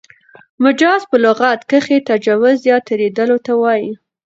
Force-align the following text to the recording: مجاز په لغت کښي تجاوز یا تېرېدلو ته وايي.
مجاز 0.63 1.01
په 1.11 1.17
لغت 1.25 1.59
کښي 1.69 1.97
تجاوز 2.09 2.57
یا 2.71 2.77
تېرېدلو 2.87 3.37
ته 3.45 3.53
وايي. 3.61 3.91